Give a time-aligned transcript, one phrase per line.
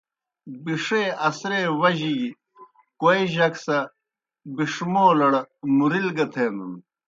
[0.63, 2.29] بِݜے اثرے وجہ گیْ
[2.99, 3.77] کوئے جک سہ
[4.55, 5.31] بِݜمَولَڑ
[5.77, 6.71] مُرِل گہ تھینَن۔